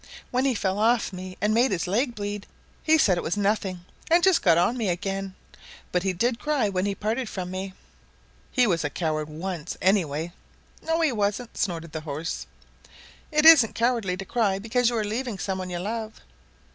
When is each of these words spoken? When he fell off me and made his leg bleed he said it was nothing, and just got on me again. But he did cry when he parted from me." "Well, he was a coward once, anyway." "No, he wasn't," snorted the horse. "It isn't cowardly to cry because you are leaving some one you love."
When 0.31 0.45
he 0.45 0.55
fell 0.55 0.79
off 0.79 1.13
me 1.13 1.37
and 1.41 1.53
made 1.53 1.69
his 1.69 1.85
leg 1.85 2.15
bleed 2.15 2.47
he 2.81 2.97
said 2.97 3.19
it 3.19 3.23
was 3.23 3.37
nothing, 3.37 3.85
and 4.09 4.23
just 4.23 4.41
got 4.41 4.57
on 4.57 4.75
me 4.75 4.89
again. 4.89 5.35
But 5.91 6.01
he 6.01 6.11
did 6.11 6.39
cry 6.39 6.69
when 6.69 6.87
he 6.87 6.95
parted 6.95 7.29
from 7.29 7.51
me." 7.51 7.67
"Well, 7.67 7.75
he 8.51 8.65
was 8.65 8.83
a 8.83 8.89
coward 8.89 9.29
once, 9.29 9.77
anyway." 9.79 10.33
"No, 10.81 11.01
he 11.01 11.11
wasn't," 11.11 11.55
snorted 11.55 11.91
the 11.91 12.01
horse. 12.01 12.47
"It 13.31 13.45
isn't 13.45 13.75
cowardly 13.75 14.17
to 14.17 14.25
cry 14.25 14.57
because 14.57 14.89
you 14.89 14.97
are 14.97 15.03
leaving 15.03 15.37
some 15.37 15.59
one 15.59 15.69
you 15.69 15.77
love." 15.77 16.19